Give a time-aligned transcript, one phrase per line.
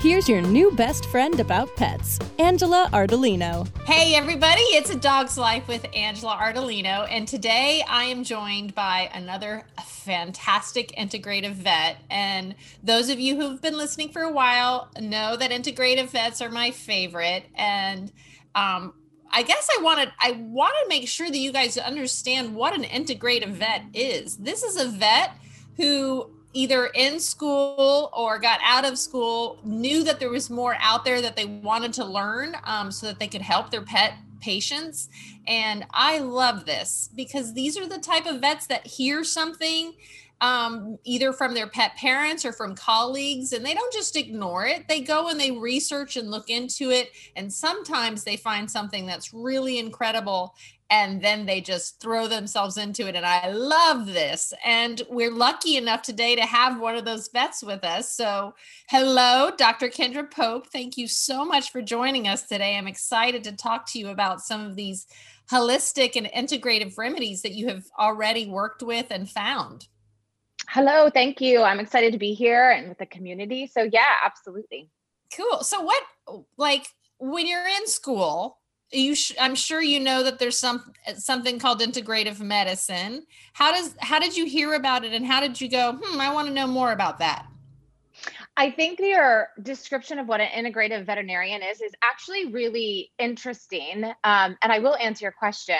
[0.00, 3.66] Here's your new best friend about pets, Angela Ardolino.
[3.84, 7.04] Hey, everybody, it's A Dog's Life with Angela Ardolino.
[7.10, 11.96] And today I am joined by another fantastic integrative vet.
[12.10, 16.48] And those of you who've been listening for a while know that integrative vets are
[16.48, 17.46] my favorite.
[17.56, 18.12] And
[18.54, 18.94] um,
[19.32, 22.84] I guess I wanted I want to make sure that you guys understand what an
[22.84, 24.36] integrative vet is.
[24.36, 25.32] This is a vet
[25.76, 31.04] who either in school or got out of school knew that there was more out
[31.04, 35.08] there that they wanted to learn um, so that they could help their pet patients.
[35.46, 39.94] And i love this because these are the type of vets that hear something
[40.40, 44.86] um, either from their pet parents or from colleagues, and they don't just ignore it.
[44.88, 47.10] They go and they research and look into it.
[47.36, 50.54] And sometimes they find something that's really incredible
[50.90, 53.14] and then they just throw themselves into it.
[53.14, 54.54] And I love this.
[54.64, 58.14] And we're lucky enough today to have one of those vets with us.
[58.14, 58.54] So,
[58.88, 59.88] hello, Dr.
[59.88, 60.68] Kendra Pope.
[60.68, 62.76] Thank you so much for joining us today.
[62.76, 65.06] I'm excited to talk to you about some of these
[65.50, 69.88] holistic and integrative remedies that you have already worked with and found.
[70.70, 71.62] Hello, thank you.
[71.62, 73.66] I'm excited to be here and with the community.
[73.66, 74.90] So, yeah, absolutely.
[75.34, 75.62] Cool.
[75.62, 76.02] So, what,
[76.58, 76.86] like,
[77.18, 78.58] when you're in school,
[78.90, 83.94] you sh- i'm sure you know that there's some something called integrative medicine how does
[83.98, 86.54] how did you hear about it and how did you go hmm i want to
[86.54, 87.44] know more about that
[88.56, 94.56] i think your description of what an integrative veterinarian is is actually really interesting um,
[94.62, 95.76] and i will answer your question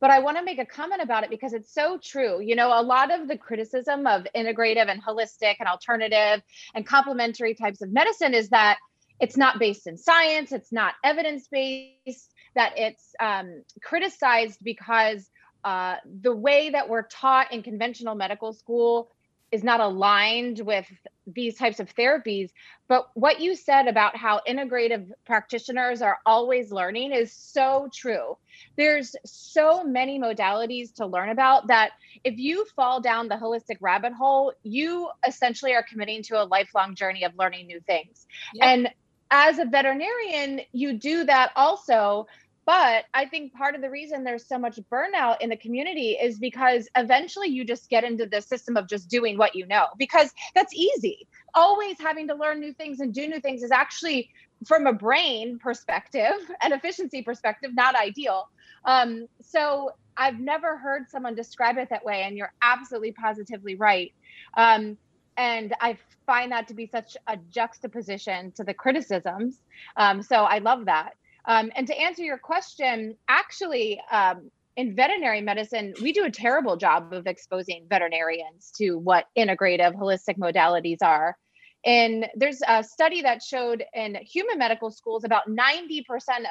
[0.00, 2.40] but i want to make a comment about it because it's so true.
[2.40, 6.42] You know a lot of the criticism of integrative and holistic and alternative
[6.74, 8.78] and complementary types of medicine is that
[9.20, 15.28] it's not based in science it's not evidence based that it's um, criticized because
[15.64, 19.10] uh, the way that we're taught in conventional medical school
[19.56, 20.86] is not aligned with
[21.26, 22.50] these types of therapies.
[22.88, 28.36] But what you said about how integrative practitioners are always learning is so true.
[28.76, 34.12] There's so many modalities to learn about that if you fall down the holistic rabbit
[34.12, 38.26] hole, you essentially are committing to a lifelong journey of learning new things.
[38.54, 38.68] Yep.
[38.68, 38.90] And
[39.30, 42.26] as a veterinarian, you do that also
[42.66, 46.38] but I think part of the reason there's so much burnout in the community is
[46.38, 50.32] because eventually you just get into the system of just doing what you know, because
[50.54, 51.28] that's easy.
[51.54, 54.30] Always having to learn new things and do new things is actually,
[54.66, 56.32] from a brain perspective
[56.62, 58.48] and efficiency perspective, not ideal.
[58.84, 64.12] Um, so I've never heard someone describe it that way, and you're absolutely positively right.
[64.56, 64.98] Um,
[65.36, 69.60] and I find that to be such a juxtaposition to the criticisms.
[69.96, 71.12] Um, so I love that.
[71.46, 76.76] Um, and to answer your question, actually, um, in veterinary medicine, we do a terrible
[76.76, 81.36] job of exposing veterinarians to what integrative holistic modalities are.
[81.84, 86.02] And there's a study that showed in human medical schools, about 90%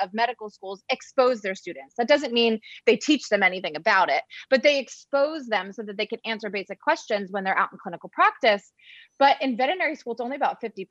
[0.02, 1.96] of medical schools expose their students.
[1.98, 5.98] That doesn't mean they teach them anything about it, but they expose them so that
[5.98, 8.72] they can answer basic questions when they're out in clinical practice.
[9.20, 10.88] But in veterinary school, it's only about 50%.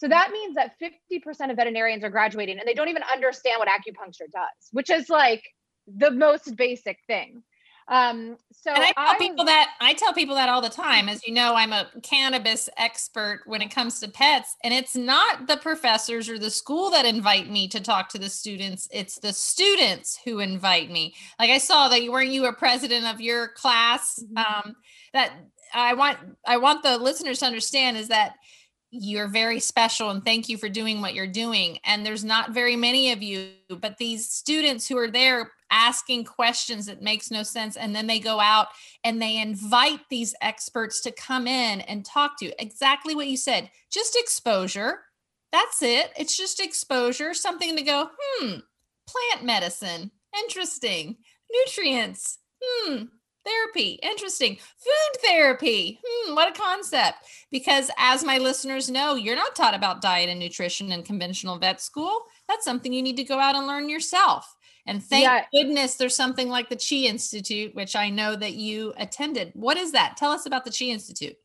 [0.00, 3.68] So that means that 50% of veterinarians are graduating and they don't even understand what
[3.68, 5.42] acupuncture does, which is like
[5.86, 7.42] the most basic thing.
[7.86, 11.08] Um, so and I tell I people that I tell people that all the time.
[11.08, 15.48] As you know, I'm a cannabis expert when it comes to pets, and it's not
[15.48, 18.86] the professors or the school that invite me to talk to the students.
[18.92, 21.14] It's the students who invite me.
[21.40, 24.22] Like I saw that you weren't you a president of your class.
[24.22, 24.38] Mm-hmm.
[24.38, 24.76] Um,
[25.12, 25.32] that
[25.74, 28.34] I want I want the listeners to understand is that
[28.90, 31.78] you're very special and thank you for doing what you're doing.
[31.84, 36.86] And there's not very many of you but these students who are there asking questions
[36.86, 38.66] that makes no sense and then they go out
[39.04, 42.52] and they invite these experts to come in and talk to you.
[42.58, 45.00] Exactly what you said just exposure.
[45.52, 46.12] That's it.
[46.16, 48.56] It's just exposure something to go hmm
[49.06, 50.10] plant medicine
[50.44, 51.16] interesting
[51.52, 53.04] nutrients hmm
[53.44, 54.56] Therapy, interesting.
[54.56, 57.18] Food therapy, hmm, what a concept.
[57.50, 61.80] Because as my listeners know, you're not taught about diet and nutrition in conventional vet
[61.80, 62.22] school.
[62.48, 64.56] That's something you need to go out and learn yourself.
[64.86, 65.44] And thank yeah.
[65.52, 69.52] goodness there's something like the Chi Institute, which I know that you attended.
[69.54, 70.16] What is that?
[70.16, 71.36] Tell us about the Chi Institute.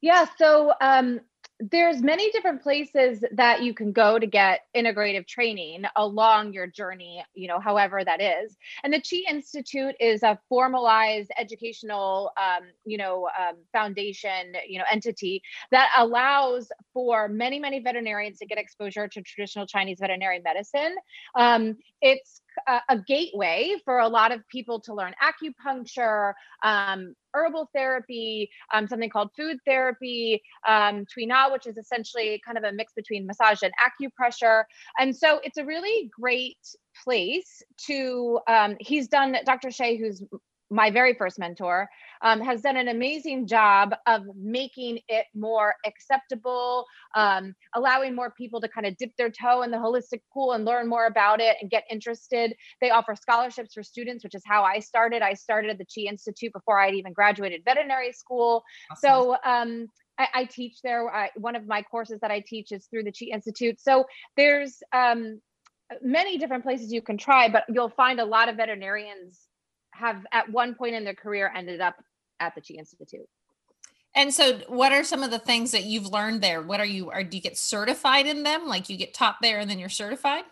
[0.00, 1.20] Yeah, so um,
[1.60, 7.22] there's many different places that you can go to get integrative training along your journey
[7.34, 8.56] you know however that is.
[8.82, 14.84] And the chi institute is a formalized educational um, you know um, foundation you know
[14.90, 20.96] entity that allows for many many veterinarians to get exposure to traditional chinese veterinary medicine.
[21.34, 26.32] Um, it's a, a, gateway for a lot of people to learn acupuncture,
[26.62, 32.64] um, herbal therapy, um, something called food therapy, um, Tuina, which is essentially kind of
[32.64, 34.64] a mix between massage and acupressure.
[34.98, 36.58] And so it's a really great
[37.04, 39.68] place to, um, he's done, Dr.
[39.68, 40.22] Xie, who's
[40.70, 41.88] my very first mentor,
[42.22, 48.60] um, has done an amazing job of making it more acceptable, um, allowing more people
[48.60, 51.56] to kind of dip their toe in the holistic pool and learn more about it
[51.60, 52.54] and get interested.
[52.80, 55.22] They offer scholarships for students, which is how I started.
[55.22, 58.64] I started at the Chi Institute before I'd even graduated veterinary school.
[58.90, 59.10] Awesome.
[59.10, 59.86] So um,
[60.18, 61.08] I, I, teach there.
[61.14, 63.80] I, one of my courses that I teach is through the Chi Institute.
[63.80, 64.04] So
[64.36, 65.40] there's um,
[66.02, 69.40] many different places you can try, but you'll find a lot of veterinarians
[69.92, 71.96] have at one point in their career ended up
[72.40, 73.28] at the Chi Institute.
[74.14, 76.62] And so what are some of the things that you've learned there?
[76.62, 78.66] What are you are do you get certified in them?
[78.66, 80.44] Like you get taught there and then you're certified?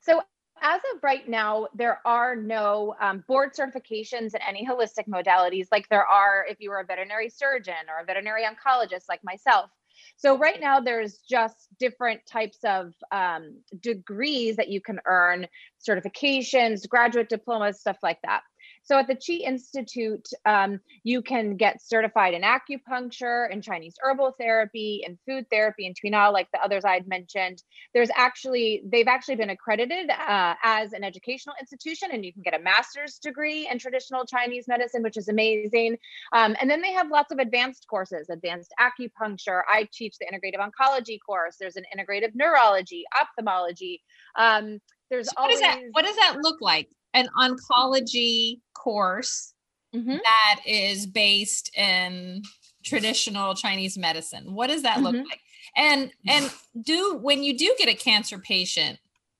[0.00, 0.22] So
[0.62, 5.88] as of right now, there are no um, board certifications in any holistic modalities like
[5.88, 9.70] there are if you were a veterinary surgeon or a veterinary oncologist like myself.
[10.16, 15.46] So right now, there's just different types of um, degrees that you can earn,
[15.86, 18.42] certifications, graduate diplomas, stuff like that.
[18.86, 24.36] So at the Chi Institute, um, you can get certified in acupuncture and Chinese herbal
[24.38, 27.62] therapy and food therapy and Tuina, like the others I had mentioned.
[27.94, 32.54] There's actually, they've actually been accredited uh, as an educational institution, and you can get
[32.54, 35.98] a master's degree in traditional Chinese medicine, which is amazing.
[36.32, 39.62] Um, and then they have lots of advanced courses, advanced acupuncture.
[39.68, 41.56] I teach the integrative oncology course.
[41.58, 44.00] There's an integrative neurology, ophthalmology.
[44.38, 44.80] Um,
[45.10, 49.54] there's so what always, that what does that look like an oncology course
[49.94, 50.10] mm-hmm.
[50.10, 52.42] that is based in
[52.84, 54.54] traditional Chinese medicine.
[54.54, 55.04] What does that mm-hmm.
[55.04, 55.40] look like?
[55.76, 58.98] And and do when you do get a cancer patient,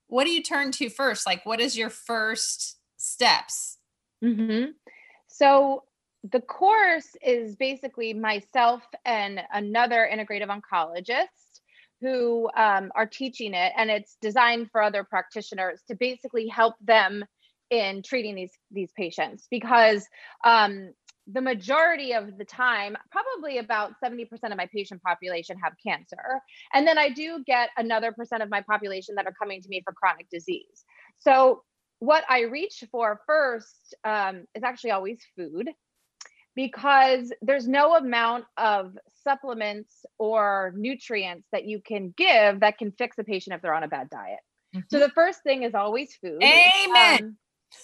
[0.09, 1.27] what do you turn to first?
[1.27, 3.79] Like what is your first steps?
[4.25, 4.71] Mm-hmm.
[5.29, 5.85] So
[6.33, 11.61] the course is basically myself and another integrative oncologist
[12.01, 17.25] who um, are teaching it, and it's designed for other practitioners to basically help them
[17.71, 20.07] in treating these these patients because
[20.45, 20.91] um,
[21.27, 26.41] the majority of the time, probably about 70% of my patient population have cancer.
[26.73, 29.83] And then I do get another percent of my population that are coming to me
[29.85, 30.85] for chronic disease.
[31.19, 31.63] So,
[31.99, 35.71] what I reach for first um, is actually always food
[36.55, 43.17] because there's no amount of supplements or nutrients that you can give that can fix
[43.19, 44.39] a patient if they're on a bad diet.
[44.75, 44.81] Mm-hmm.
[44.91, 46.41] So, the first thing is always food.
[46.41, 47.25] Amen.
[47.25, 47.37] Um,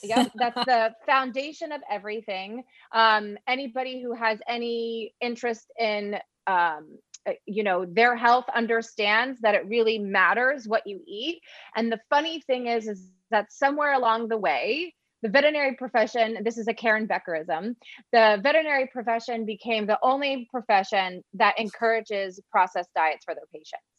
[0.03, 2.65] yeah that's the foundation of everything.
[2.93, 9.55] Um, anybody who has any interest in um, uh, you know their health understands that
[9.55, 11.41] it really matters what you eat.
[11.77, 16.59] And the funny thing is is that somewhere along the way the veterinary profession this
[16.59, 17.77] is a karen beckerism
[18.13, 23.93] the veterinary profession became the only profession that encourages processed diets for their patients.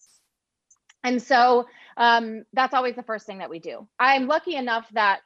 [1.04, 1.66] And so
[1.98, 3.88] um, that's always the first thing that we do.
[4.00, 5.20] I'm lucky enough that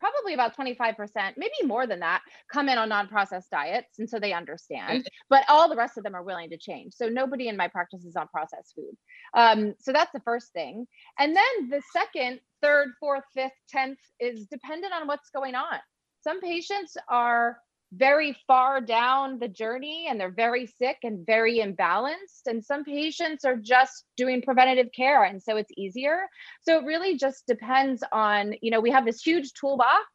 [0.00, 3.98] probably about 25%, maybe more than that, come in on non processed diets.
[3.98, 6.94] And so they understand, but all the rest of them are willing to change.
[6.94, 8.96] So nobody in my practice is on processed food.
[9.34, 10.86] Um, so that's the first thing.
[11.18, 15.78] And then the second, third, fourth, fifth, 10th is dependent on what's going on.
[16.22, 17.58] Some patients are
[17.92, 22.46] very far down the journey and they're very sick and very imbalanced.
[22.46, 26.28] And some patients are just doing preventative care and so it's easier.
[26.62, 30.06] So it really just depends on you know we have this huge toolbox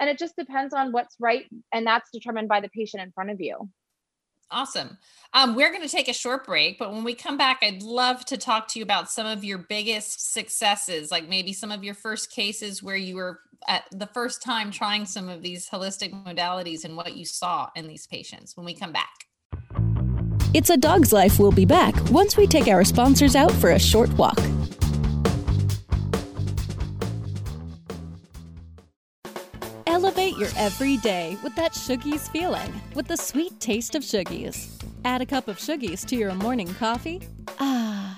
[0.00, 3.30] and it just depends on what's right and that's determined by the patient in front
[3.30, 3.68] of you.
[4.50, 4.96] Awesome.
[5.34, 8.24] Um, we're going to take a short break, but when we come back, I'd love
[8.26, 11.92] to talk to you about some of your biggest successes, like maybe some of your
[11.92, 16.84] first cases where you were at the first time trying some of these holistic modalities
[16.84, 19.26] and what you saw in these patients when we come back.
[20.54, 21.38] It's a Dog's Life.
[21.38, 24.38] We'll be back once we take our sponsors out for a short walk.
[29.86, 34.70] Elevate your everyday with that Shoogies feeling with the sweet taste of Shoogies.
[35.04, 37.20] Add a cup of Shoogies to your morning coffee.
[37.60, 37.77] Ah,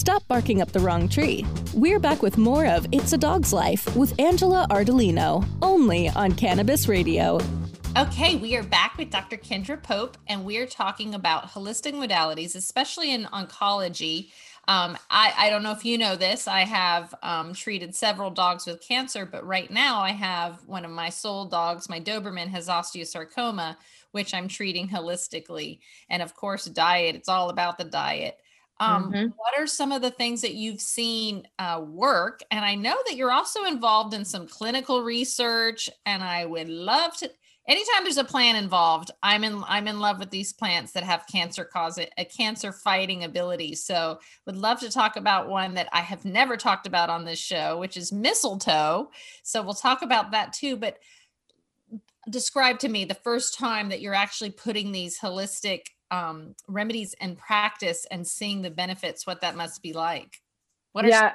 [0.00, 1.44] Stop barking up the wrong tree.
[1.74, 6.88] We're back with more of It's a Dog's Life with Angela Ardolino, only on Cannabis
[6.88, 7.38] Radio.
[7.98, 9.36] Okay, we are back with Dr.
[9.36, 14.30] Kendra Pope, and we are talking about holistic modalities, especially in oncology.
[14.66, 16.48] Um, I, I, don't know if you know this.
[16.48, 20.90] I have um, treated several dogs with cancer, but right now I have one of
[20.90, 23.76] my soul dogs, my Doberman, has osteosarcoma,
[24.12, 25.80] which I'm treating holistically.
[26.08, 28.38] And of course, diet, it's all about the diet.
[28.80, 29.26] Um, mm-hmm.
[29.36, 32.40] What are some of the things that you've seen uh, work?
[32.50, 37.16] And I know that you're also involved in some clinical research, and I would love
[37.18, 37.30] to
[37.68, 41.26] anytime there's a plant involved i'm in i'm in love with these plants that have
[41.30, 46.00] cancer cause a cancer fighting ability so would love to talk about one that i
[46.00, 49.10] have never talked about on this show which is mistletoe
[49.42, 50.98] so we'll talk about that too but
[52.28, 57.38] describe to me the first time that you're actually putting these holistic um, remedies and
[57.38, 60.36] practice and seeing the benefits what that must be like.
[60.92, 61.32] What are yeah.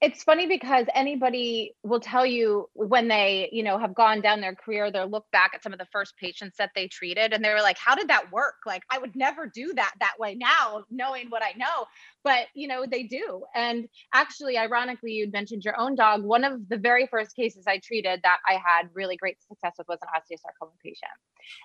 [0.00, 4.54] It's funny because anybody will tell you when they you know have gone down their
[4.54, 7.50] career they'll look back at some of the first patients that they treated and they
[7.50, 8.54] were like how did that work?
[8.66, 11.86] Like i would never do that that way now knowing what i know
[12.24, 16.68] but you know they do and actually ironically you mentioned your own dog one of
[16.68, 20.08] the very first cases i treated that i had really great success with was an
[20.16, 21.12] osteosarcoma patient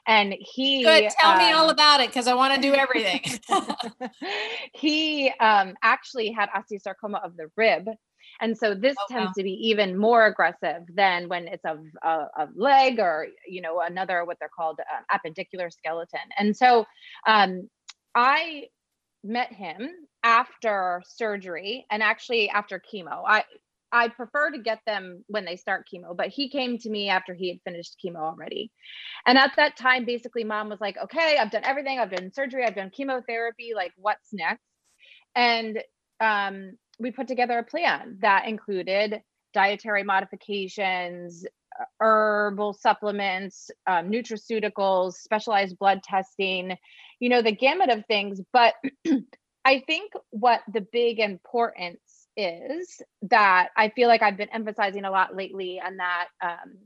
[0.05, 2.73] and he good tell um, me all um, about it because i want to do
[2.73, 3.21] everything
[4.73, 7.87] he um, actually had osteosarcoma of the rib
[8.41, 9.33] and so this oh, tends wow.
[9.37, 13.81] to be even more aggressive than when it's a, a, a, leg or, you know,
[13.81, 16.19] another, what they're called uh, appendicular skeleton.
[16.37, 16.85] And so
[17.27, 17.69] um,
[18.15, 18.67] I
[19.23, 19.89] met him
[20.23, 23.23] after surgery and actually after chemo.
[23.25, 23.43] I,
[23.91, 27.33] I prefer to get them when they start chemo, but he came to me after
[27.33, 28.71] he had finished chemo already.
[29.25, 31.99] And at that time, basically, mom was like, okay, I've done everything.
[31.99, 33.71] I've done surgery, I've done chemotherapy.
[33.75, 34.63] Like, what's next?
[35.35, 35.79] And
[36.19, 39.21] um, we put together a plan that included
[39.53, 41.45] dietary modifications,
[41.99, 46.75] herbal supplements, um, nutraceuticals, specialized blood testing,
[47.19, 48.41] you know, the gamut of things.
[48.51, 48.73] But
[49.65, 55.11] I think what the big importance is that I feel like I've been emphasizing a
[55.11, 56.77] lot lately, and that um,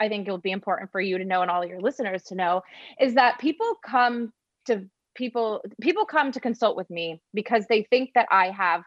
[0.00, 2.62] I think it'll be important for you to know and all your listeners to know
[3.00, 4.32] is that people come
[4.66, 8.82] to people people come to consult with me because they think that I have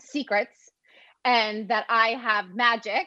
[0.00, 0.70] secrets
[1.24, 3.06] and that I have magic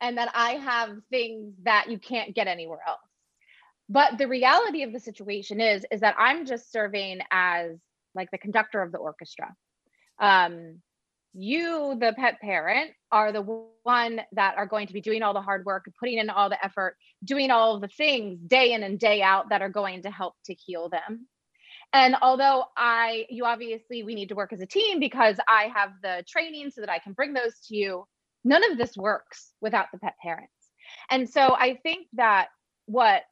[0.00, 3.00] and that I have things that you can't get anywhere else.
[3.88, 7.78] But the reality of the situation is is that I'm just serving as
[8.14, 9.54] like the conductor of the orchestra.
[10.18, 10.80] Um,
[11.34, 13.42] you, the pet parent, are the
[13.84, 16.50] one that are going to be doing all the hard work, and putting in all
[16.50, 20.10] the effort, doing all the things day in and day out that are going to
[20.10, 21.26] help to heal them
[21.92, 25.90] and although i you obviously we need to work as a team because i have
[26.02, 28.06] the training so that i can bring those to you
[28.44, 30.52] none of this works without the pet parents
[31.10, 32.48] and so i think that
[32.86, 33.22] what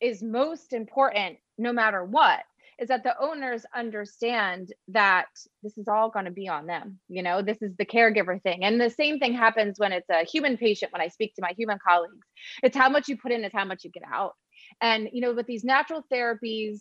[0.00, 2.40] is most important no matter what
[2.82, 5.28] is that the owners understand that
[5.62, 8.64] this is all going to be on them you know this is the caregiver thing.
[8.64, 11.52] And the same thing happens when it's a human patient when i speak to my
[11.56, 12.26] human colleagues.
[12.62, 14.34] It's how much you put in is how much you get out.
[14.80, 16.80] And you know with these natural therapies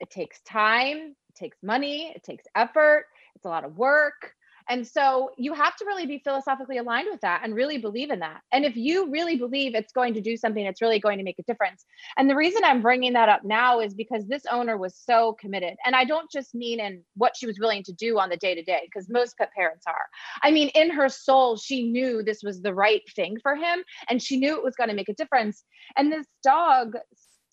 [0.00, 0.96] it takes time,
[1.28, 3.06] it takes money, it takes effort,
[3.36, 4.34] it's a lot of work.
[4.70, 8.20] And so you have to really be philosophically aligned with that and really believe in
[8.20, 8.40] that.
[8.52, 11.40] And if you really believe it's going to do something, it's really going to make
[11.40, 11.84] a difference.
[12.16, 15.74] And the reason I'm bringing that up now is because this owner was so committed.
[15.84, 18.54] And I don't just mean in what she was willing to do on the day
[18.54, 20.06] to day, because most pet parents are.
[20.42, 24.22] I mean, in her soul, she knew this was the right thing for him and
[24.22, 25.64] she knew it was going to make a difference.
[25.96, 26.94] And this dog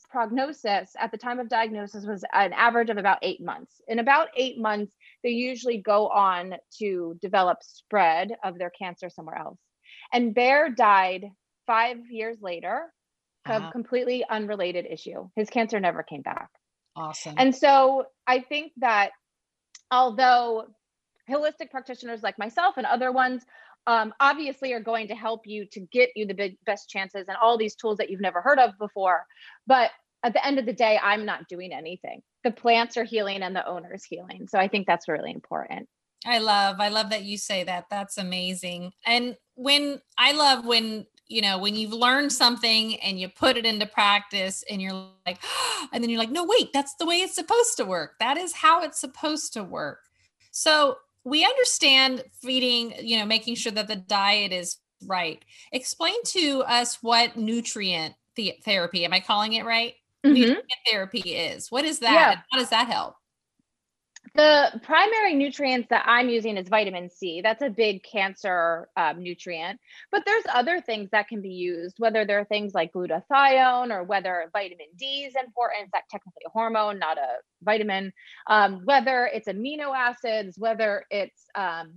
[0.09, 3.81] prognosis at the time of diagnosis was an average of about eight months.
[3.87, 4.93] In about eight months,
[5.27, 9.59] they usually go on to develop spread of their cancer somewhere else.
[10.13, 11.25] And Bear died
[11.65, 12.85] five years later
[13.45, 13.71] of uh-huh.
[13.71, 15.27] completely unrelated issue.
[15.35, 16.47] His cancer never came back.
[16.95, 17.35] Awesome.
[17.37, 19.09] And so I think that
[19.91, 20.67] although
[21.29, 23.43] holistic practitioners like myself and other ones
[23.85, 27.35] um, obviously are going to help you to get you the big, best chances and
[27.41, 29.25] all these tools that you've never heard of before.
[29.65, 29.91] But
[30.23, 32.21] at the end of the day, I'm not doing anything.
[32.47, 34.47] The plants are healing and the owner's healing.
[34.47, 35.89] So I think that's really important.
[36.25, 37.87] I love, I love that you say that.
[37.89, 38.93] That's amazing.
[39.05, 43.65] And when I love when you know, when you've learned something and you put it
[43.65, 44.93] into practice and you're
[45.25, 45.43] like,
[45.91, 48.13] and then you're like, no, wait, that's the way it's supposed to work.
[48.21, 49.99] That is how it's supposed to work.
[50.51, 55.43] So we understand feeding, you know, making sure that the diet is right.
[55.73, 59.95] Explain to us what nutrient the- therapy, am I calling it right?
[60.35, 60.59] Mm-hmm.
[60.89, 61.71] Therapy is.
[61.71, 62.13] What is that?
[62.13, 62.41] Yeah.
[62.51, 63.15] How does that help?
[64.35, 67.41] The primary nutrients that I'm using is vitamin C.
[67.41, 69.79] That's a big cancer um, nutrient.
[70.11, 74.49] But there's other things that can be used, whether they're things like glutathione or whether
[74.53, 75.89] vitamin D is important.
[75.93, 78.13] It's technically a hormone, not a vitamin.
[78.47, 81.93] Um, whether it's amino acids, whether it's um,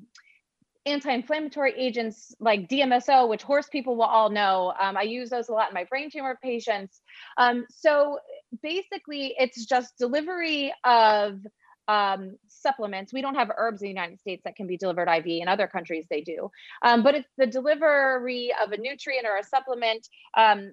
[0.90, 4.72] anti-inflammatory agents like DMSO, which horse people will all know.
[4.80, 7.00] Um, I use those a lot in my brain tumor patients.
[7.36, 8.18] Um, so
[8.62, 11.40] basically, it's just delivery of
[11.88, 13.12] um, supplements.
[13.12, 15.26] We don't have herbs in the United States that can be delivered IV.
[15.26, 16.50] In other countries, they do.
[16.82, 20.06] Um, but it's the delivery of a nutrient or a supplement
[20.36, 20.72] um,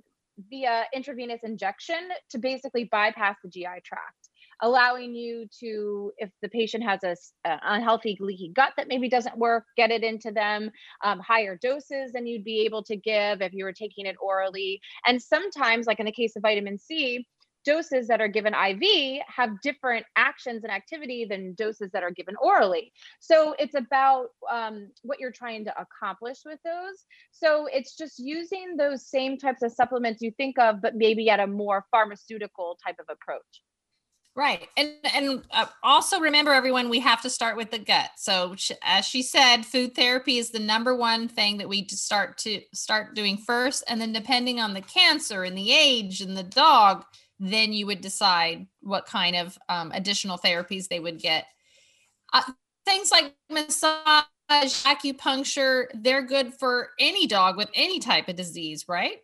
[0.49, 4.26] via intravenous injection to basically bypass the GI tract,
[4.61, 7.15] allowing you to, if the patient has a,
[7.49, 10.71] a unhealthy leaky gut that maybe doesn't work, get it into them
[11.03, 14.81] um, higher doses than you'd be able to give if you were taking it orally.
[15.05, 17.25] And sometimes, like in the case of vitamin C,
[17.67, 22.33] doses that are given IV have different actions and activity than doses that are given
[22.41, 22.93] orally.
[23.19, 27.03] So it's about um, what you're trying to accomplish with those.
[27.31, 31.41] So it's just using those same types of supplements you think of, but maybe at
[31.41, 33.61] a more pharmaceutical type of approach.
[34.37, 34.67] Right.
[34.77, 38.11] And and uh, also remember everyone we have to start with the gut.
[38.17, 42.61] So as she said food therapy is the number one thing that we start to
[42.71, 47.03] start doing first and then depending on the cancer and the age and the dog
[47.39, 51.45] then you would decide what kind of um, additional therapies they would get.
[52.33, 52.43] Uh,
[52.85, 59.17] things like massage, acupuncture, they're good for any dog with any type of disease, right?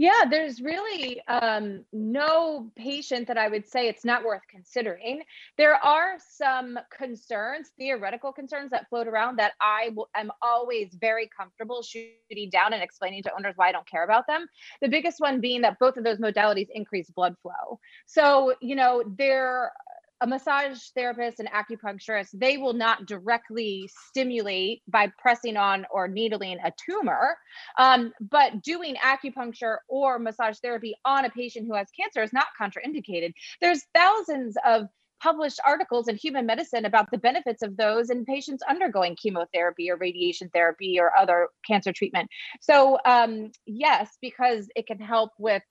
[0.00, 5.22] Yeah, there's really um, no patient that I would say it's not worth considering.
[5.56, 11.82] There are some concerns, theoretical concerns that float around that I am always very comfortable
[11.82, 14.46] shooting down and explaining to owners why I don't care about them.
[14.80, 17.80] The biggest one being that both of those modalities increase blood flow.
[18.06, 19.72] So, you know, there
[20.20, 26.58] a massage therapist and acupuncturist, they will not directly stimulate by pressing on or needling
[26.64, 27.36] a tumor.
[27.78, 32.46] Um, but doing acupuncture or massage therapy on a patient who has cancer is not
[32.60, 33.32] contraindicated.
[33.60, 34.86] There's thousands of
[35.20, 39.96] published articles in human medicine about the benefits of those in patients undergoing chemotherapy or
[39.96, 42.28] radiation therapy or other cancer treatment.
[42.60, 45.62] So, um, yes, because it can help with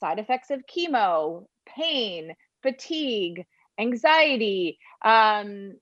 [0.00, 3.44] side effects of chemo, pain, fatigue,
[3.78, 4.78] anxiety.
[5.04, 5.74] Um,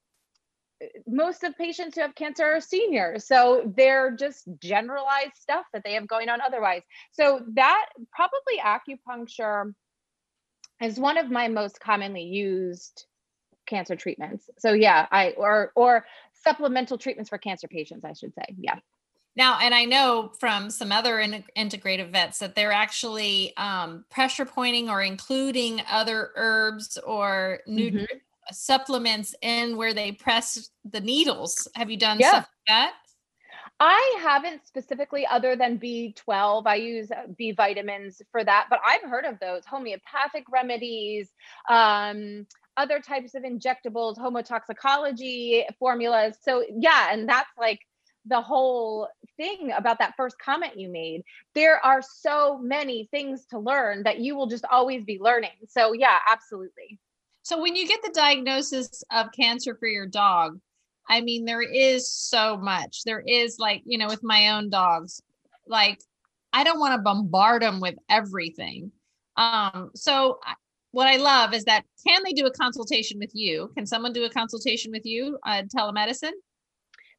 [1.06, 3.26] most of patients who have cancer are seniors.
[3.26, 6.82] So they're just generalized stuff that they have going on otherwise.
[7.12, 9.72] So that probably acupuncture
[10.82, 13.06] is one of my most commonly used
[13.66, 14.48] cancer treatments.
[14.58, 16.04] So yeah, I or or
[16.44, 18.54] supplemental treatments for cancer patients, I should say.
[18.58, 18.78] Yeah.
[19.36, 24.46] Now, and I know from some other in, integrative vets that they're actually um, pressure
[24.46, 28.52] pointing or including other herbs or nutri- mm-hmm.
[28.52, 31.68] supplements in where they press the needles.
[31.74, 32.30] Have you done yeah.
[32.30, 32.92] stuff like that?
[33.78, 36.66] I haven't specifically, other than B12.
[36.66, 41.28] I use uh, B vitamins for that, but I've heard of those homeopathic remedies,
[41.68, 42.46] um,
[42.78, 46.38] other types of injectables, homotoxicology formulas.
[46.40, 47.80] So, yeah, and that's like
[48.26, 51.22] the whole thing about that first comment you made.
[51.54, 55.50] There are so many things to learn that you will just always be learning.
[55.68, 56.98] So, yeah, absolutely.
[57.42, 60.58] So, when you get the diagnosis of cancer for your dog,
[61.08, 63.04] I mean, there is so much.
[63.04, 65.22] There is, like, you know, with my own dogs,
[65.66, 66.00] like,
[66.52, 68.90] I don't want to bombard them with everything.
[69.36, 70.40] Um, so,
[70.90, 73.70] what I love is that can they do a consultation with you?
[73.76, 76.32] Can someone do a consultation with you, uh, telemedicine?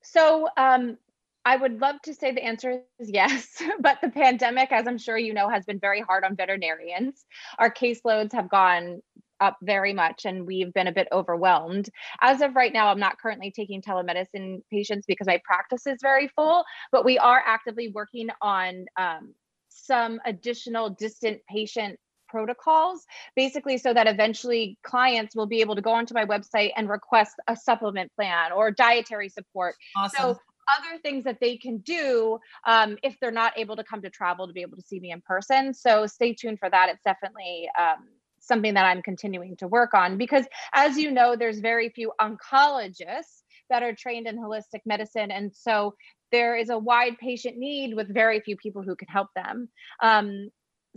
[0.03, 0.97] So um,
[1.45, 5.17] I would love to say the answer is yes, but the pandemic, as I'm sure
[5.17, 7.25] you know, has been very hard on veterinarians.
[7.57, 9.01] Our caseloads have gone
[9.39, 11.89] up very much and we've been a bit overwhelmed.
[12.21, 16.27] As of right now, I'm not currently taking telemedicine patients because my practice is very
[16.29, 19.33] full, but we are actively working on um,
[19.69, 25.91] some additional distant patient protocols, basically, so that eventually clients will be able to go
[25.91, 29.75] onto my website and request a supplement plan or dietary support.
[29.95, 30.35] Awesome.
[30.35, 30.39] So
[30.79, 34.47] other things that they can do um, if they're not able to come to travel
[34.47, 35.73] to be able to see me in person.
[35.73, 36.89] So stay tuned for that.
[36.89, 38.07] It's definitely um,
[38.39, 43.43] something that I'm continuing to work on because, as you know, there's very few oncologists
[43.69, 45.31] that are trained in holistic medicine.
[45.31, 45.95] And so
[46.31, 49.69] there is a wide patient need with very few people who can help them.
[50.01, 50.49] Um,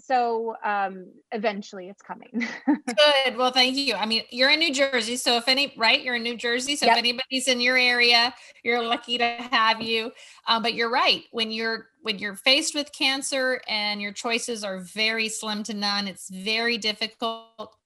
[0.02, 2.46] so um, eventually it's coming.
[2.66, 3.36] Good.
[3.36, 3.94] Well, thank you.
[3.94, 6.76] I mean, you're in New Jersey, so if any, right, you're in New Jersey.
[6.76, 6.94] So yep.
[6.94, 10.12] if anybody's in your area, you're lucky to have you.
[10.46, 11.24] Um, but you're right.
[11.32, 16.08] When you're when you're faced with cancer and your choices are very slim to none,
[16.08, 17.76] it's very difficult.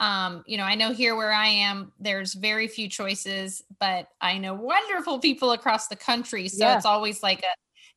[0.00, 4.38] Um, you know, I know here where I am, there's very few choices, but I
[4.38, 6.48] know wonderful people across the country.
[6.48, 6.76] So yeah.
[6.76, 7.54] it's always like a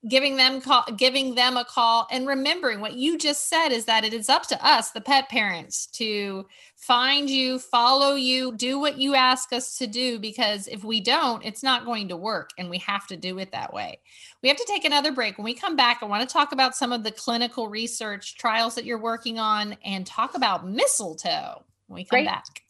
[0.07, 4.03] giving them call giving them a call and remembering what you just said is that
[4.03, 8.99] it is up to us the pet parents to find you follow you do what
[8.99, 12.69] you ask us to do because if we don't it's not going to work and
[12.69, 13.99] we have to do it that way.
[14.43, 15.37] We have to take another break.
[15.37, 18.75] When we come back i want to talk about some of the clinical research trials
[18.75, 22.27] that you're working on and talk about mistletoe when we come Great.
[22.27, 22.63] back.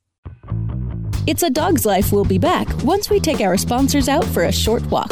[1.27, 2.13] It's a dog's life.
[2.13, 5.11] We'll be back once we take our sponsors out for a short walk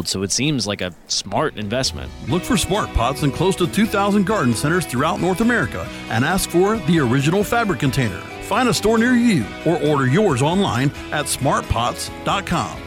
[0.07, 2.11] so it seems like a smart investment.
[2.27, 6.49] Look for smart pots in close to 2,000 garden centers throughout North America and ask
[6.49, 8.19] for the original fabric container.
[8.43, 12.81] Find a store near you or order yours online at smartpots.com.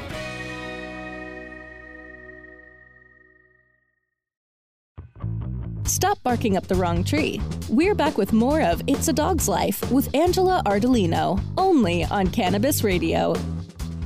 [5.87, 7.41] Stop barking up the wrong tree.
[7.69, 12.83] We're back with more of It's a Dog's Life with Angela Ardolino, only on Cannabis
[12.83, 13.35] Radio.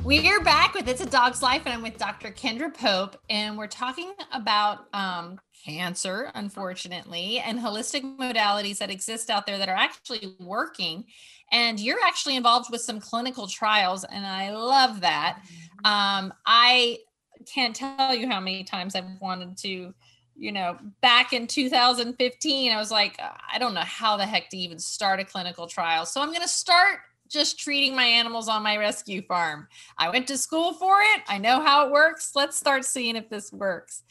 [0.03, 2.31] We're back with It's a Dog's Life, and I'm with Dr.
[2.31, 9.45] Kendra Pope, and we're talking about um, cancer, unfortunately, and holistic modalities that exist out
[9.45, 11.03] there that are actually working.
[11.51, 15.41] And you're actually involved with some clinical trials, and I love that.
[15.83, 16.99] Um, I
[17.53, 19.93] can't tell you how many times I've wanted to,
[20.35, 23.19] you know, back in 2015, I was like,
[23.51, 26.05] I don't know how the heck to even start a clinical trial.
[26.05, 29.67] So I'm going to start just treating my animals on my rescue farm.
[29.97, 31.21] I went to school for it.
[31.27, 32.31] I know how it works.
[32.35, 34.03] Let's start seeing if this works.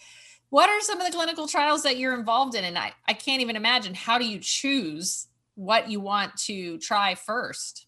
[0.51, 2.65] What are some of the clinical trials that you're involved in?
[2.65, 5.27] And I, I can't even imagine how do you choose
[5.57, 7.87] what you want to try first?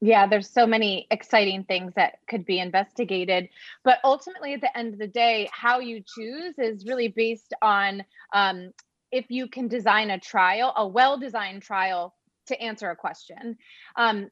[0.00, 3.48] Yeah, there's so many exciting things that could be investigated.
[3.82, 8.04] But ultimately, at the end of the day, how you choose is really based on
[8.34, 8.72] um,
[9.10, 12.14] if you can design a trial, a well designed trial
[12.46, 13.56] to answer a question.
[13.96, 14.28] Um,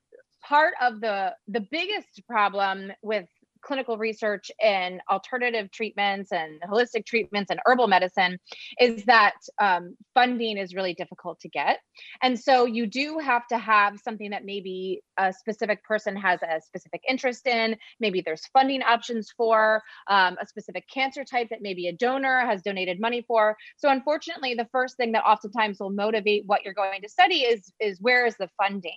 [0.47, 3.27] part of the the biggest problem with
[3.65, 8.39] clinical research in alternative treatments and holistic treatments and herbal medicine
[8.81, 11.79] is that um, funding is really difficult to get.
[12.23, 16.61] And so you do have to have something that maybe a specific person has a
[16.61, 17.77] specific interest in.
[18.01, 22.63] Maybe there's funding options for um, a specific cancer type that maybe a donor has
[22.63, 23.57] donated money for.
[23.77, 27.73] So unfortunately, the first thing that oftentimes will motivate what you're going to study is
[27.81, 28.93] is where is the funding?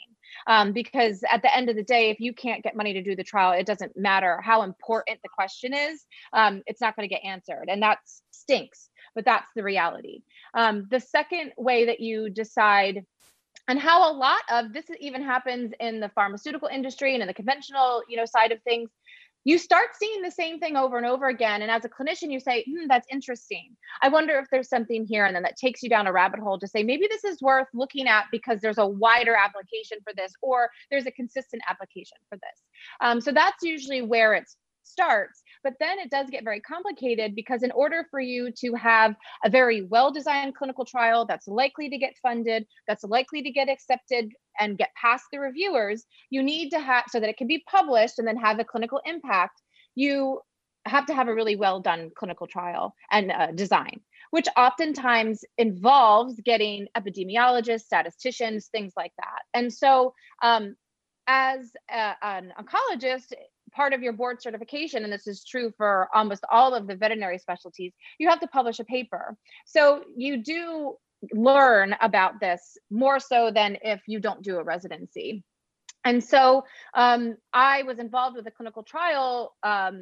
[0.45, 3.15] Um, because at the end of the day, if you can't get money to do
[3.15, 6.05] the trial, it doesn't matter how important the question is.
[6.33, 7.99] Um, it's not going to get answered, and that
[8.31, 8.89] stinks.
[9.15, 10.21] But that's the reality.
[10.53, 13.03] Um, the second way that you decide
[13.67, 17.33] and how a lot of this even happens in the pharmaceutical industry and in the
[17.33, 18.89] conventional you know side of things
[19.47, 21.61] you start seeing the same thing over and over again.
[21.61, 23.77] And as a clinician, you say, hmm, that's interesting.
[24.01, 25.25] I wonder if there's something here.
[25.25, 27.67] And then that takes you down a rabbit hole to say, maybe this is worth
[27.73, 32.35] looking at because there's a wider application for this, or there's a consistent application for
[32.35, 32.61] this.
[32.99, 34.49] Um, so that's usually where it
[34.83, 35.41] starts.
[35.67, 39.49] But then it does get very complicated because, in order for you to have a
[39.49, 44.31] very well designed clinical trial that's likely to get funded, that's likely to get accepted
[44.61, 48.17] and get past the reviewers, you need to have so that it can be published
[48.17, 49.61] and then have a clinical impact.
[49.93, 50.39] You
[50.85, 53.99] have to have a really well done clinical trial and uh, design,
[54.31, 59.41] which oftentimes involves getting epidemiologists, statisticians, things like that.
[59.53, 60.77] And so, um,
[61.27, 63.33] as a, an oncologist,
[63.77, 67.37] part of your board certification, and this is true for almost all of the veterinary
[67.37, 69.37] specialties, you have to publish a paper.
[69.65, 70.95] So you do
[71.31, 75.43] learn about this more so than if you don't do a residency.
[76.03, 76.63] And so
[76.93, 79.95] um, I was involved with a clinical trial um,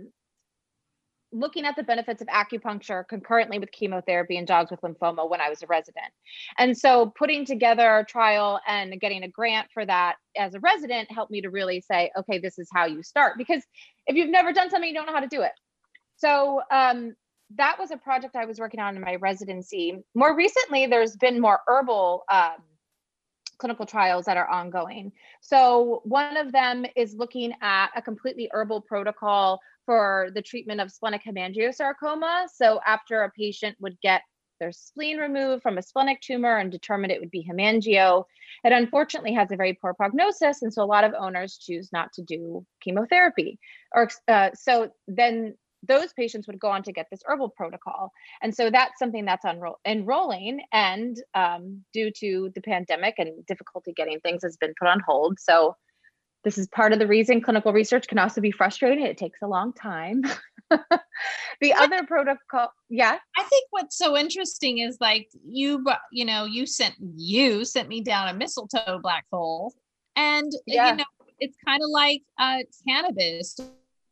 [1.35, 5.49] looking at the benefits of acupuncture concurrently with chemotherapy in dogs with lymphoma when I
[5.49, 6.07] was a resident.
[6.57, 11.11] And so putting together a trial and getting a grant for that as a resident
[11.11, 13.37] helped me to really say, okay, this is how you start.
[13.37, 13.63] Because
[14.07, 15.51] if you've never done something, you don't know how to do it.
[16.17, 17.15] So um,
[17.55, 19.97] that was a project I was working on in my residency.
[20.15, 22.55] More recently, there's been more herbal um,
[23.57, 25.11] clinical trials that are ongoing.
[25.41, 30.91] So one of them is looking at a completely herbal protocol for the treatment of
[30.91, 32.47] splenic hemangiosarcoma.
[32.53, 34.21] So after a patient would get
[34.59, 38.23] their spleen removed from a splenic tumor and determined it would be hemangio,
[38.63, 40.61] it unfortunately has a very poor prognosis.
[40.61, 43.59] And so a lot of owners choose not to do chemotherapy.
[43.93, 45.55] Or uh, so then
[45.87, 48.11] those patients would go on to get this herbal protocol.
[48.41, 50.61] And so that's something that's unro- enrolling.
[50.71, 55.39] And um, due to the pandemic and difficulty getting things has been put on hold.
[55.39, 55.75] So
[56.45, 59.03] this is part of the reason clinical research can also be frustrating.
[59.03, 60.21] It takes a long time.
[60.69, 63.17] the other protocol, yeah.
[63.37, 68.01] I think what's so interesting is like you, you know, you sent you sent me
[68.01, 69.73] down a mistletoe black hole,
[70.15, 70.91] and yeah.
[70.91, 71.05] you know,
[71.39, 73.57] it's kind of like uh, cannabis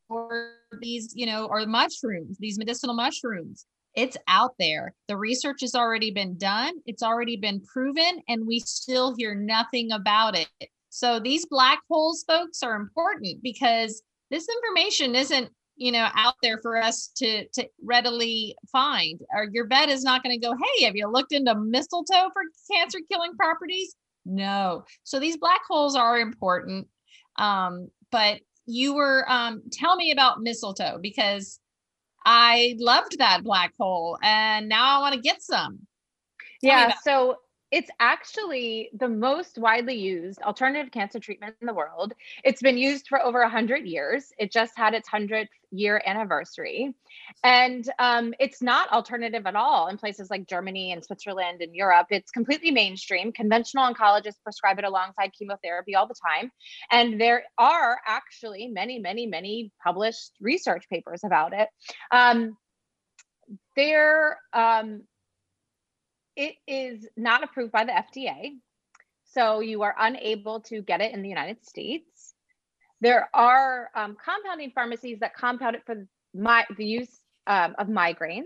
[0.10, 3.66] or these, you know, or mushrooms, these medicinal mushrooms.
[3.96, 4.94] It's out there.
[5.08, 6.74] The research has already been done.
[6.86, 10.48] It's already been proven, and we still hear nothing about it.
[10.90, 16.60] So these black holes, folks, are important because this information isn't you know out there
[16.62, 20.86] for us to to readily find or your vet is not going to go hey
[20.86, 26.20] have you looked into mistletoe for cancer killing properties no so these black holes are
[26.20, 26.88] important
[27.38, 31.60] um, but you were um, tell me about mistletoe because
[32.26, 35.80] i loved that black hole and now i want to get some.
[36.64, 37.38] Tell yeah so
[37.74, 42.14] it's actually the most widely used alternative cancer treatment in the world.
[42.44, 44.32] It's been used for over 100 years.
[44.38, 46.94] It just had its 100th year anniversary.
[47.44, 52.06] And um, it's not alternative at all in places like Germany and Switzerland and Europe.
[52.12, 53.32] It's completely mainstream.
[53.32, 56.52] Conventional oncologists prescribe it alongside chemotherapy all the time.
[56.92, 61.70] And there are actually many, many, many published research papers about it.
[62.12, 62.56] Um,
[63.76, 65.02] there, um,
[66.36, 68.58] it is not approved by the FDA.
[69.26, 72.34] So you are unable to get it in the United States.
[73.02, 78.44] There are um, compounding pharmacies that compound it for my, the use um, of migraines.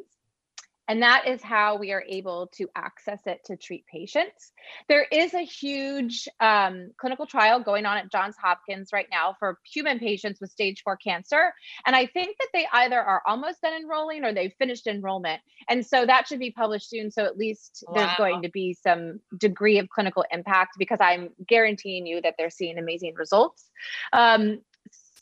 [0.87, 4.51] And that is how we are able to access it to treat patients.
[4.87, 9.59] There is a huge um, clinical trial going on at Johns Hopkins right now for
[9.65, 11.53] human patients with stage four cancer.
[11.85, 15.41] And I think that they either are almost done enrolling or they've finished enrollment.
[15.69, 17.11] And so that should be published soon.
[17.11, 17.93] So at least wow.
[17.95, 22.49] there's going to be some degree of clinical impact because I'm guaranteeing you that they're
[22.49, 23.69] seeing amazing results.
[24.13, 24.61] Um,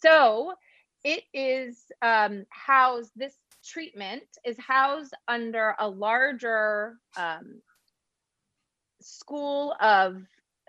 [0.01, 0.54] so
[1.04, 3.34] it is um, housed, this
[3.65, 7.62] treatment is housed under a larger um,
[9.01, 10.21] school of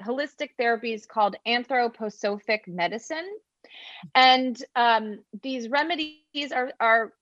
[0.03, 3.29] holistic therapies called anthroposophic medicine.
[4.15, 7.13] And um, these remedies are, are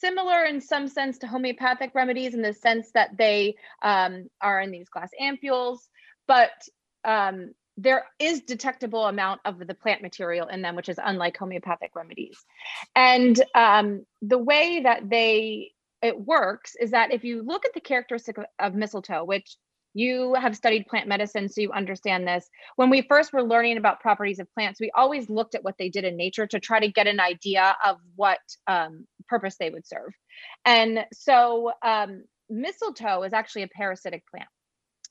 [0.00, 4.70] similar in some sense to homeopathic remedies in the sense that they um, are in
[4.70, 5.78] these glass ampules,
[6.26, 6.50] but
[7.04, 11.94] um, there is detectable amount of the plant material in them, which is unlike homeopathic
[11.94, 12.38] remedies.
[12.94, 17.80] And um, the way that they it works is that if you look at the
[17.80, 19.56] characteristic of, of mistletoe, which
[19.94, 22.46] you have studied plant medicine, so you understand this.
[22.76, 25.88] When we first were learning about properties of plants, we always looked at what they
[25.88, 29.86] did in nature to try to get an idea of what um, purpose they would
[29.86, 30.12] serve.
[30.66, 34.48] And so um, mistletoe is actually a parasitic plant.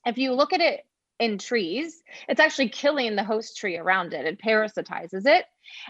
[0.06, 0.82] If you look at it
[1.18, 4.26] in trees, it's actually killing the host tree around it.
[4.26, 5.44] It parasitizes it.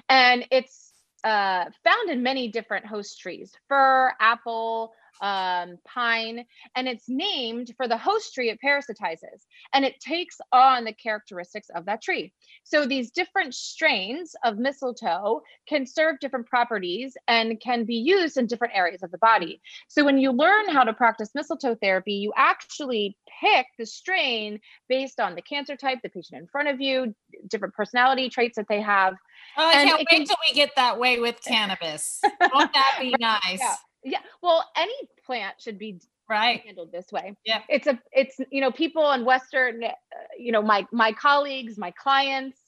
[0.09, 0.93] And it's
[1.25, 7.89] uh, found in many different host trees fir, apple, um, pine, and it's named for
[7.89, 12.33] the host tree it parasitizes, and it takes on the characteristics of that tree.
[12.65, 18.47] So these different strains of mistletoe can serve different properties and can be used in
[18.47, 19.61] different areas of the body.
[19.89, 25.21] So when you learn how to practice mistletoe therapy, you actually pick the strain based
[25.21, 27.15] on the cancer type, the patient in front of you,
[27.49, 29.15] different personality traits that they have.
[29.57, 30.25] Oh, I and can't wait can...
[30.25, 32.21] till we get that way with cannabis.
[32.53, 33.59] Won't that be nice?
[33.61, 33.77] Yeah
[34.07, 34.95] yeah well any
[35.27, 36.63] plant should be right.
[36.65, 37.35] handled this way.
[37.45, 37.63] Yeah.
[37.69, 39.91] It's a it's you know people in western uh,
[40.39, 42.59] you know my my colleagues my clients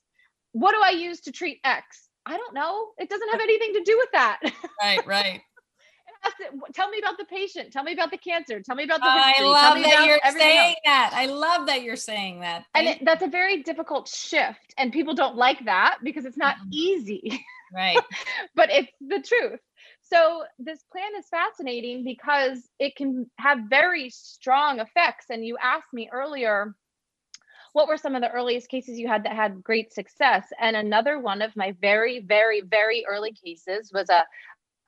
[0.53, 2.09] what do i use to treat x?
[2.27, 2.88] I don't know.
[2.98, 4.40] It doesn't have anything to do with that.
[4.83, 5.40] Right right.
[6.24, 7.72] To, tell me about the patient.
[7.72, 8.61] Tell me about the cancer.
[8.61, 9.46] Tell me about the history.
[9.46, 10.77] i love that you're saying else.
[10.85, 11.11] that.
[11.14, 12.64] I love that you're saying that.
[12.74, 16.37] Thank and it, that's a very difficult shift and people don't like that because it's
[16.37, 16.68] not mm-hmm.
[16.72, 17.44] easy.
[17.70, 17.98] Right.
[18.55, 19.61] But it's the truth
[20.11, 25.27] so this plan is fascinating because it can have very strong effects.
[25.31, 26.75] And you asked me earlier,
[27.73, 30.47] what were some of the earliest cases you had that had great success?
[30.61, 34.25] And another one of my very, very, very early cases was a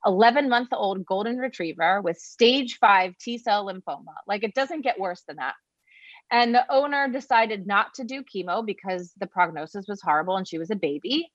[0.07, 4.15] 11 month old golden retriever with stage five T cell lymphoma.
[4.27, 5.55] Like it doesn't get worse than that.
[6.31, 10.59] And the owner decided not to do chemo because the prognosis was horrible and she
[10.59, 11.31] was a baby.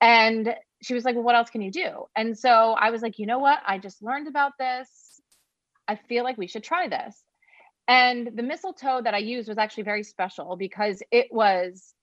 [0.00, 2.04] And she was like, Well, what else can you do?
[2.16, 3.60] And so I was like, You know what?
[3.66, 4.88] I just learned about this.
[5.86, 7.22] I feel like we should try this.
[7.86, 11.94] And the mistletoe that I used was actually very special because it was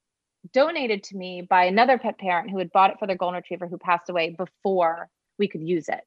[0.52, 3.68] donated to me by another pet parent who had bought it for their golden retriever
[3.68, 6.02] who passed away before we could use it.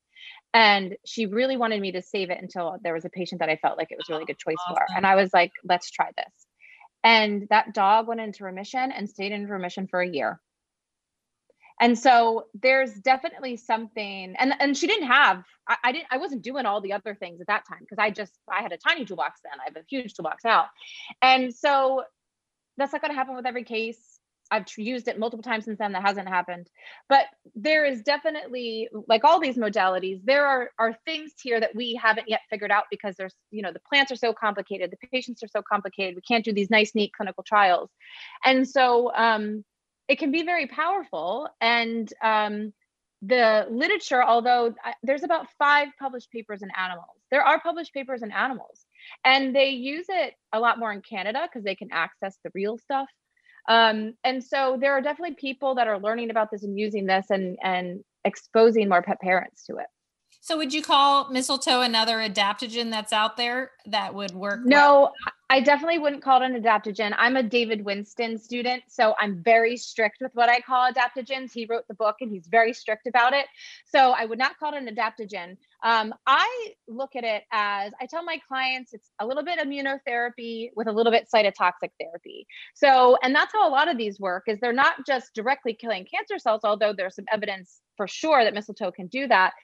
[0.53, 3.57] And she really wanted me to save it until there was a patient that I
[3.57, 4.77] felt like it was a really good choice awesome.
[4.89, 4.97] for.
[4.97, 6.47] And I was like, let's try this.
[7.05, 10.41] And that dog went into remission and stayed in remission for a year.
[11.81, 16.43] And so there's definitely something, and and she didn't have, I, I didn't, I wasn't
[16.43, 19.05] doing all the other things at that time because I just I had a tiny
[19.05, 19.61] toolbox then.
[19.61, 20.67] I have a huge toolbox now,
[21.23, 22.03] and so
[22.77, 24.19] that's not going to happen with every case
[24.51, 25.93] I've used it multiple times since then.
[25.93, 26.69] That hasn't happened.
[27.09, 31.95] But there is definitely, like all these modalities, there are are things here that we
[31.95, 35.43] haven't yet figured out because there's, you know, the plants are so complicated, the patients
[35.43, 36.15] are so complicated.
[36.15, 37.91] We can't do these nice, neat clinical trials,
[38.45, 39.65] and so um,
[40.09, 41.49] it can be very powerful.
[41.61, 42.73] And um,
[43.23, 48.33] the literature, although there's about five published papers in animals, there are published papers in
[48.33, 48.87] animals,
[49.25, 52.79] and they use it a lot more in Canada because they can access the real
[52.79, 53.09] stuff
[53.69, 57.27] um, and so there are definitely people that are learning about this and using this
[57.31, 59.87] and and exposing more pet parents to it.
[60.41, 64.61] So would you call mistletoe another adaptogen that's out there that would work?
[64.65, 65.13] No, well?
[65.51, 67.15] I definitely wouldn't call it an adaptogen.
[67.17, 71.53] I'm a David Winston student, so I'm very strict with what I call adaptogens.
[71.55, 73.47] He wrote the book and he's very strict about it.
[73.87, 75.57] So I would not call it an adaptogen.
[75.83, 80.69] Um, I look at it as I tell my clients it's a little bit immunotherapy
[80.77, 82.47] with a little bit cytotoxic therapy.
[82.75, 86.07] So, and that's how a lot of these work is they're not just directly killing
[86.15, 89.55] cancer cells, although there's some evidence for sure that mistletoe can do that.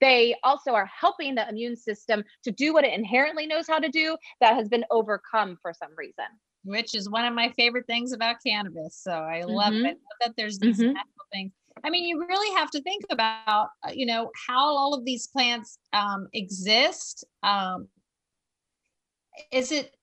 [0.00, 3.88] They also are helping the immune system to do what it inherently knows how to
[3.88, 6.26] do that has been overcome for some reason.
[6.64, 8.98] Which is one of my favorite things about cannabis.
[9.02, 9.86] So I love mm-hmm.
[9.86, 10.94] it that there's these mm-hmm.
[10.94, 11.52] natural things.
[11.82, 15.26] I mean, you really have to think about, uh, you know, how all of these
[15.26, 17.24] plants um, exist.
[17.42, 17.88] Um,
[19.52, 19.94] is it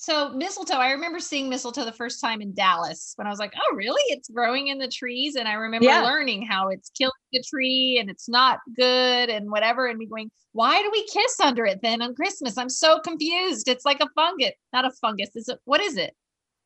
[0.00, 3.52] so mistletoe i remember seeing mistletoe the first time in dallas when i was like
[3.56, 6.02] oh really it's growing in the trees and i remember yeah.
[6.02, 10.30] learning how it's killing the tree and it's not good and whatever and me going
[10.52, 14.08] why do we kiss under it then on christmas i'm so confused it's like a
[14.14, 16.14] fungus not a fungus is it what is it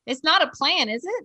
[0.06, 1.24] it's not a plant is it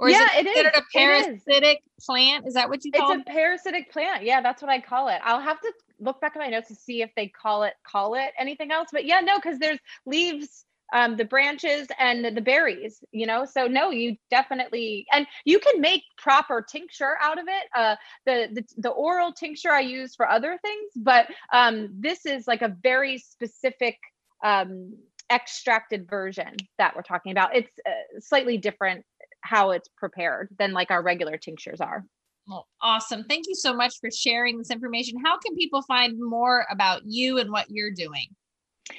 [0.00, 0.72] or yeah, is it, it is.
[0.74, 2.48] a parasitic plant?
[2.48, 3.20] Is that what you call it?
[3.20, 4.24] It's a parasitic plant.
[4.24, 5.20] Yeah, that's what I call it.
[5.22, 8.16] I'll have to look back at my notes to see if they call it call
[8.16, 8.88] it anything else.
[8.92, 10.64] But yeah, no, because there's leaves
[10.94, 15.80] um, the branches and the berries you know so no you definitely and you can
[15.80, 20.28] make proper tincture out of it uh, the, the the oral tincture i use for
[20.28, 23.98] other things but um, this is like a very specific
[24.42, 24.96] um,
[25.30, 29.04] extracted version that we're talking about it's uh, slightly different
[29.40, 32.04] how it's prepared than like our regular tinctures are
[32.46, 33.24] well, awesome.
[33.24, 35.18] Thank you so much for sharing this information.
[35.24, 38.26] How can people find more about you and what you're doing?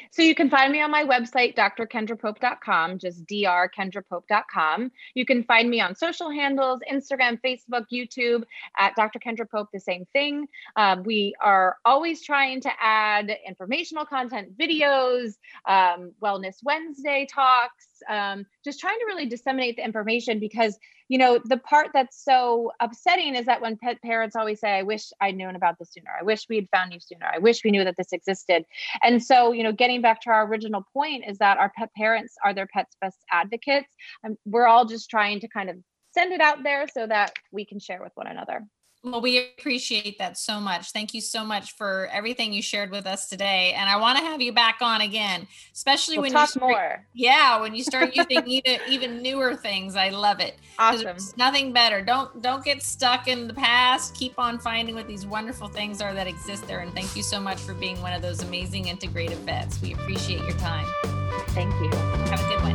[0.10, 4.92] So you can find me on my website, drkendrapope.com, just drkendrapope.com.
[5.14, 8.44] You can find me on social handles, Instagram, Facebook, YouTube,
[8.80, 9.20] at Dr.
[9.20, 10.48] Kendra Pope, the same thing.
[10.76, 15.36] Um, we are always trying to add informational content, videos,
[15.68, 20.78] um, Wellness Wednesday talks, um, just trying to really disseminate the information because
[21.08, 24.82] you know the part that's so upsetting is that when pet parents always say i
[24.82, 26.10] wish i'd known about this sooner.
[26.20, 27.28] I wish we had found you sooner.
[27.32, 28.66] I wish we knew that this existed.
[29.04, 32.36] And so you know getting back to our original point is that our pet parents
[32.44, 35.78] are their pets best advocates and we're all just trying to kind of
[36.14, 38.66] send it out there so that we can share with one another
[39.06, 40.92] well, we appreciate that so much.
[40.92, 43.74] Thank you so much for everything you shared with us today.
[43.78, 46.72] And I want to have you back on again, especially we'll when talk you start,
[46.72, 47.06] more.
[47.14, 49.96] Yeah, when you start using even even newer things.
[49.96, 50.56] I love it.
[50.80, 51.18] Awesome.
[51.38, 52.02] nothing better.
[52.04, 54.16] Don't don't get stuck in the past.
[54.16, 56.80] Keep on finding what these wonderful things are that exist there.
[56.80, 59.80] And thank you so much for being one of those amazing integrative vets.
[59.82, 60.88] We appreciate your time.
[61.50, 61.90] Thank you.
[61.92, 62.75] Have a good one.